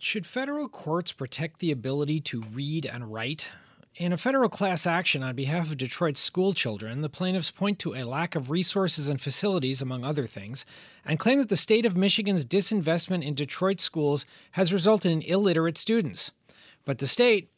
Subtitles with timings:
[0.00, 3.48] Should federal courts protect the ability to read and write?
[3.96, 7.96] In a federal class action on behalf of Detroit's school children, the plaintiffs point to
[7.96, 10.64] a lack of resources and facilities, among other things,
[11.04, 15.76] and claim that the state of Michigan's disinvestment in Detroit schools has resulted in illiterate
[15.76, 16.30] students.
[16.84, 17.50] But the state,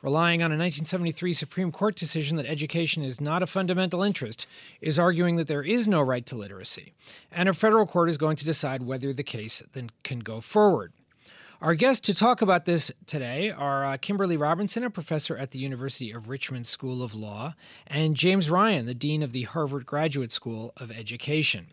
[0.00, 4.46] relying on a 1973 Supreme Court decision that education is not a fundamental interest,
[4.80, 6.92] is arguing that there is no right to literacy,
[7.32, 10.92] and a federal court is going to decide whether the case then can go forward.
[11.60, 15.58] Our guests to talk about this today are uh, Kimberly Robinson, a professor at the
[15.58, 17.56] University of Richmond School of Law,
[17.88, 21.66] and James Ryan, the dean of the Harvard Graduate School of Education.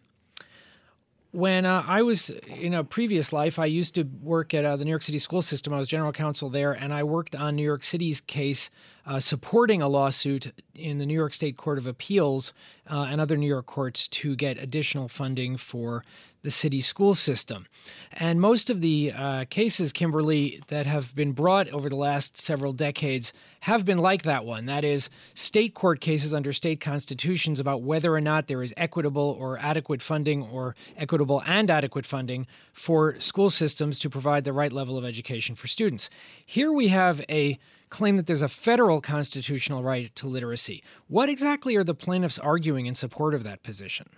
[1.33, 4.86] When uh, I was in a previous life, I used to work at uh, the
[4.86, 5.72] New York City school system.
[5.72, 8.72] I was general counsel there, and I worked on New York City's case
[9.06, 12.53] uh, supporting a lawsuit in the New York State Court of Appeals
[12.89, 16.03] uh, and other New York courts to get additional funding for
[16.45, 17.66] the city school system.
[18.14, 22.72] And most of the uh, cases, Kimberly, that have been brought over the last several
[22.72, 24.67] decades have been like that one.
[24.67, 29.36] That is, state court cases under state constitutions about whether or not there is equitable
[29.39, 34.71] or adequate funding or equitable and adequate funding for school systems to provide the right
[34.71, 36.11] level of education for students.
[36.45, 37.58] Here we have a
[37.95, 40.83] claim that there's a federal constitutional right to literacy.
[41.08, 44.10] What exactly are the plaintiffs arguing in support of that position?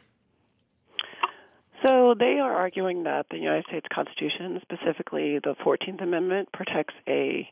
[1.83, 7.47] So they are arguing that the United States Constitution, specifically the 14th Amendment, protects a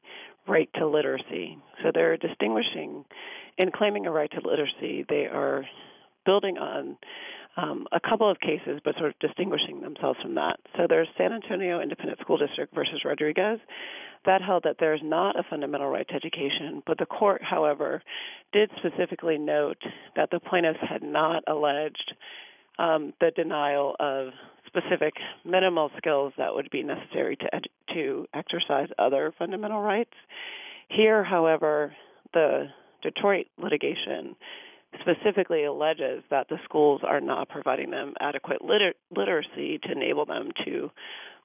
[0.48, 1.60] right to literacy.
[1.84, 3.06] So they're distinguishing,
[3.60, 5.64] in claiming a right to literacy, they are
[6.26, 6.98] building on
[7.56, 10.58] um, a couple of cases, but sort of distinguishing themselves from that.
[10.76, 13.60] So there's San Antonio Independent School District versus Rodriguez.
[14.26, 18.02] That held that there's not a fundamental right to education, but the court, however,
[18.52, 19.82] did specifically note
[20.16, 22.14] that the plaintiffs had not alleged
[22.80, 24.30] um, the denial of
[24.68, 25.14] specific
[25.46, 30.14] minimal skills that would be necessary to ed- to exercise other fundamental rights.
[30.90, 31.96] Here, however,
[32.34, 32.68] the
[33.02, 34.36] Detroit litigation
[35.02, 40.52] specifically alleges that the schools are not providing them adequate liter- literacy to enable them
[40.66, 40.90] to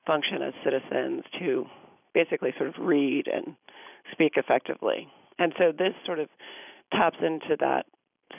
[0.07, 1.67] function as citizens, to
[2.15, 3.57] basically sort of read and
[4.13, 5.09] speak effectively.
[5.39, 6.29] And so this sort of
[6.93, 7.87] taps into that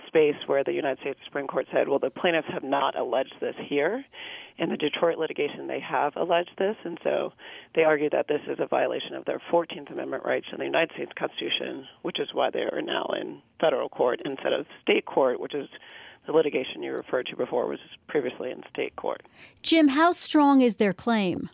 [0.07, 3.55] space where the United States Supreme Court said, well, the plaintiffs have not alleged this
[3.67, 4.03] here.
[4.57, 7.33] In the Detroit litigation, they have alleged this, and so
[7.75, 10.91] they argue that this is a violation of their 14th Amendment rights in the United
[10.93, 15.39] States Constitution, which is why they are now in federal court instead of state court,
[15.39, 15.67] which is
[16.27, 19.23] the litigation you referred to before was previously in state court.
[19.61, 21.49] Jim, how strong is their claim?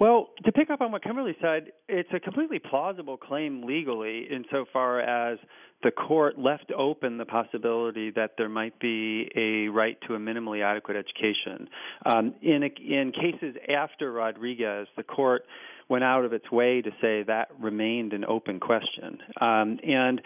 [0.00, 5.00] Well, to pick up on what Kimberly said, it's a completely plausible claim legally insofar
[5.00, 5.38] as
[5.82, 10.64] the court left open the possibility that there might be a right to a minimally
[10.64, 11.68] adequate education.
[12.06, 15.44] Um, in, in cases after Rodriguez, the court
[15.88, 19.18] went out of its way to say that remained an open question.
[19.40, 20.20] Um, and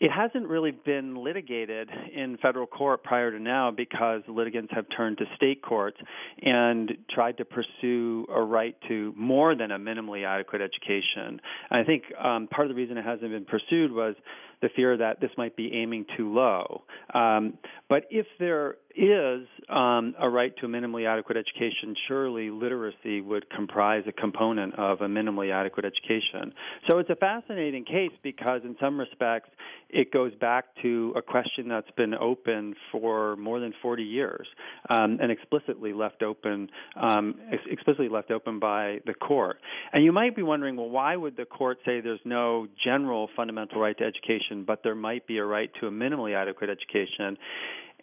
[0.00, 5.18] it hasn't really been litigated in federal court prior to now because litigants have turned
[5.18, 5.96] to state courts
[6.40, 11.40] and tried to pursue a right to more than a minimally adequate education.
[11.70, 14.14] I think um, part of the reason it hasn't been pursued was
[14.62, 16.82] the fear that this might be aiming too low.
[17.14, 17.58] Um,
[17.88, 23.48] but if there is um, a right to a minimally adequate education, surely literacy would
[23.48, 26.52] comprise a component of a minimally adequate education.
[26.88, 29.50] So it's a fascinating case because, in some respects,
[29.88, 34.48] it goes back to a question that's been open for more than 40 years
[34.90, 36.68] um, and explicitly left open,
[37.00, 39.60] um, ex- explicitly left open by the court.
[39.92, 43.80] And you might be wondering, well, why would the court say there's no general fundamental
[43.80, 47.38] right to education, but there might be a right to a minimally adequate education?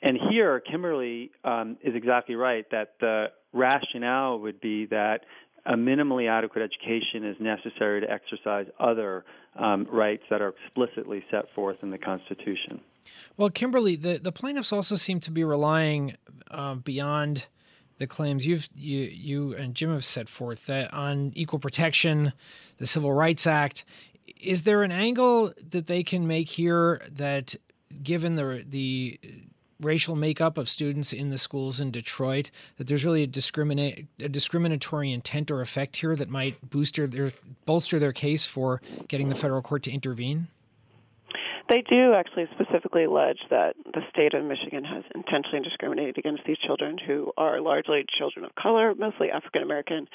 [0.06, 5.22] And here, Kimberly um, is exactly right that the rationale would be that
[5.66, 9.25] a minimally adequate education is necessary to exercise other
[9.57, 12.81] um, rights that are explicitly set forth in the Constitution.
[13.36, 16.18] Well, Kimberly, the, the plaintiffs also seem to be relying
[16.51, 17.48] uh, beyond
[17.98, 22.34] the claims you've you you and Jim have set forth that on equal protection,
[22.78, 23.86] the Civil Rights Act.
[24.40, 27.56] Is there an angle that they can make here that,
[28.04, 29.19] given the the
[29.86, 34.28] racial makeup of students in the schools in Detroit, that there's really a discriminate a
[34.28, 37.32] discriminatory intent or effect here that might booster their
[37.66, 40.48] bolster their case for getting the federal court to intervene?
[41.68, 46.58] They do actually specifically allege that the state of Michigan has intentionally discriminated against these
[46.60, 50.08] children who are largely children of color, mostly African American,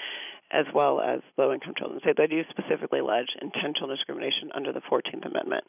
[0.53, 2.01] as well as low income children.
[2.05, 5.65] So they do specifically allege intentional discrimination under the 14th Amendment.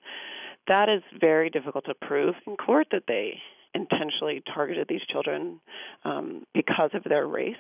[0.68, 3.39] That is very difficult to prove in court that they
[3.73, 5.59] intentionally targeted these children
[6.03, 7.56] um, because of their race.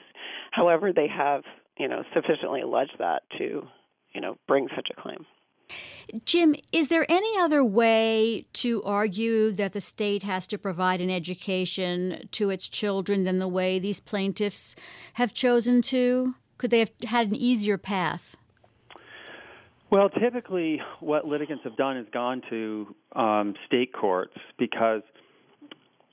[0.51, 1.43] However, they have,
[1.77, 3.67] you know, sufficiently alleged that to,
[4.13, 5.25] you know, bring such a claim.
[6.25, 11.09] Jim, is there any other way to argue that the state has to provide an
[11.09, 14.75] education to its children than the way these plaintiffs
[15.13, 16.35] have chosen to?
[16.57, 18.35] Could they have had an easier path?
[19.89, 25.01] Well, typically, what litigants have done is gone to um, state courts because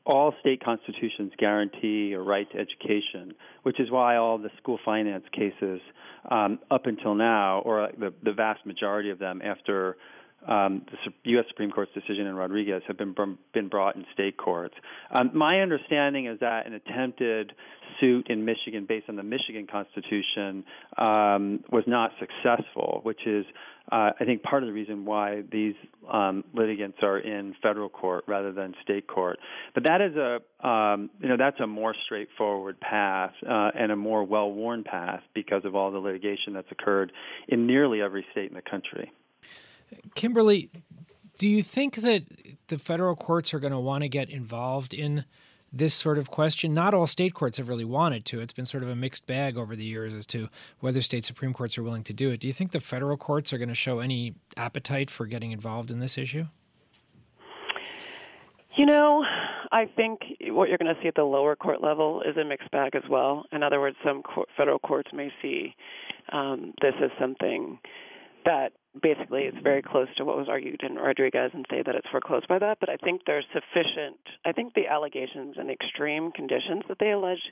[0.09, 5.25] all state constitutions guarantee a right to education, which is why all the school finance
[5.33, 5.81] cases
[6.31, 9.97] um, up until now, or the, the vast majority of them after
[10.47, 11.45] um, the U.S.
[11.49, 13.15] Supreme Court's decision in Rodriguez have been
[13.53, 14.75] been brought in state courts.
[15.11, 17.53] Um, my understanding is that an attempted
[18.01, 20.65] suit in Michigan based on the Michigan Constitution
[20.97, 23.45] um, was not successful, which is,
[23.91, 25.75] uh, I think, part of the reason why these
[26.11, 29.39] um, litigants are in federal court rather than state court.
[29.75, 33.97] But that is a, um, you know, that's a more straightforward path uh, and a
[33.97, 37.13] more well-worn path because of all the litigation that's occurred
[37.49, 39.11] in nearly every state in the country.
[40.15, 40.71] Kimberly,
[41.39, 42.25] do you think that
[42.67, 45.25] the federal courts are going to want to get involved in
[45.73, 46.75] this sort of question?
[46.75, 48.41] Not all state courts have really wanted to.
[48.41, 50.49] It's been sort of a mixed bag over the years as to
[50.81, 52.41] whether state supreme courts are willing to do it.
[52.41, 55.91] Do you think the federal courts are going to show any appetite for getting involved
[55.91, 56.47] in this issue?
[58.77, 59.25] You know,
[59.73, 62.71] I think what you're going to see at the lower court level is a mixed
[62.71, 63.45] bag as well.
[63.51, 65.75] In other words, some court, federal courts may see
[66.33, 67.79] um, this as something
[68.45, 68.73] that
[69.03, 72.49] basically it's very close to what was argued in Rodriguez and say that it's foreclosed
[72.49, 72.79] by that.
[72.81, 74.19] But I think there's sufficient.
[74.45, 77.43] I think the allegations and extreme conditions that they allege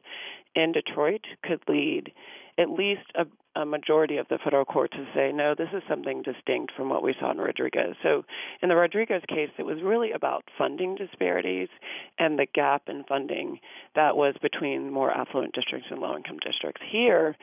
[0.55, 2.13] in Detroit could lead
[2.59, 3.27] at least a,
[3.61, 7.03] a majority of the federal court to say no, this is something distinct from what
[7.03, 7.95] we saw in Rodriguez.
[8.03, 8.25] So
[8.63, 11.69] in the Rodriguez case, it was really about funding disparities
[12.19, 13.59] and the gap in funding
[13.95, 16.81] that was between more affluent districts and low-income districts.
[16.91, 17.37] Here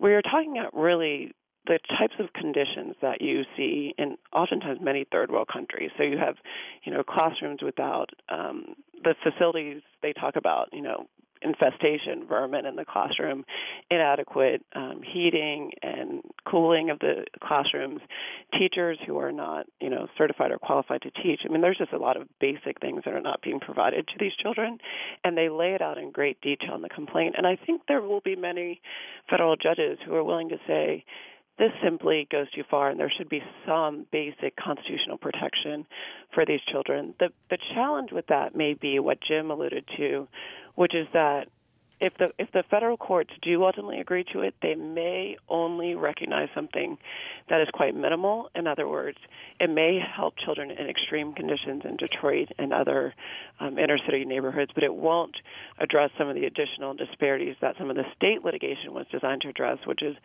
[0.00, 1.32] we are talking about really
[1.68, 5.90] the types of conditions that you see in oftentimes many third world countries.
[5.96, 6.36] So you have,
[6.84, 8.74] you know, classrooms without um,
[9.04, 11.06] the facilities they talk about, you know,
[11.40, 13.44] infestation, vermin in the classroom,
[13.90, 18.00] inadequate um, heating and cooling of the classrooms,
[18.58, 21.42] teachers who are not, you know, certified or qualified to teach.
[21.44, 24.14] I mean, there's just a lot of basic things that are not being provided to
[24.18, 24.78] these children,
[25.22, 27.34] and they lay it out in great detail in the complaint.
[27.38, 28.80] And I think there will be many
[29.30, 31.04] federal judges who are willing to say,
[31.58, 35.86] this simply goes too far, and there should be some basic constitutional protection
[36.32, 37.14] for these children.
[37.18, 40.28] The, the challenge with that may be what Jim alluded to,
[40.76, 41.48] which is that
[42.00, 46.48] if the if the federal courts do ultimately agree to it, they may only recognize
[46.54, 46.96] something
[47.48, 48.50] that is quite minimal.
[48.54, 49.18] In other words,
[49.58, 53.14] it may help children in extreme conditions in Detroit and other
[53.60, 55.36] um, inner city neighborhoods, but it won't
[55.78, 59.48] address some of the additional disparities that some of the state litigation was designed to
[59.48, 60.16] address, which is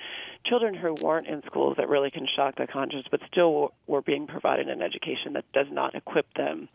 [0.45, 4.27] children who weren't in schools that really can shock the conscience, but still were being
[4.27, 6.69] provided an education that does not equip them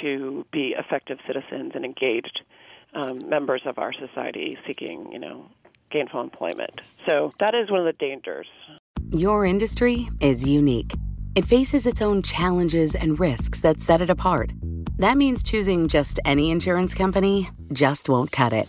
[0.00, 2.42] to be effective citizens and engaged
[2.94, 5.46] um, members of our society seeking, you know,
[5.90, 6.80] gainful employment.
[7.06, 8.46] So that is one of the dangers.
[9.12, 10.92] Your industry is unique.
[11.34, 14.52] It faces its own challenges and risks that set it apart.
[14.98, 18.68] That means choosing just any insurance company just won't cut it.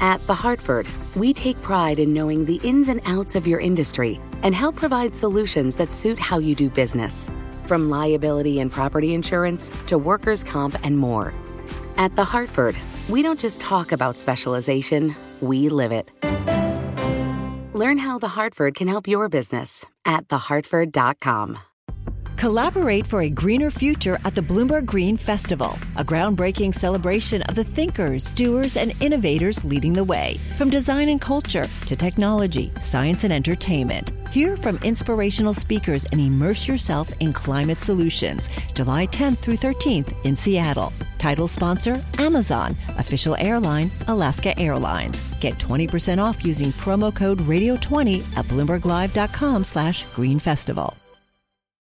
[0.00, 4.20] At The Hartford, we take pride in knowing the ins and outs of your industry
[4.42, 7.30] and help provide solutions that suit how you do business.
[7.64, 11.32] From liability and property insurance to workers' comp and more.
[11.96, 12.76] At The Hartford,
[13.08, 16.10] we don't just talk about specialization, we live it.
[17.74, 21.58] Learn how The Hartford can help your business at thehartford.com.
[22.36, 27.64] Collaborate for a greener future at the Bloomberg Green Festival, a groundbreaking celebration of the
[27.64, 33.32] thinkers, doers, and innovators leading the way, from design and culture to technology, science, and
[33.32, 34.12] entertainment.
[34.36, 38.50] Hear from inspirational speakers and immerse yourself in climate solutions.
[38.74, 40.92] July 10th through 13th in Seattle.
[41.16, 45.32] Title sponsor Amazon, official airline Alaska Airlines.
[45.40, 50.94] Get 20% off using promo code radio20 at bloomberglive.com/green festival.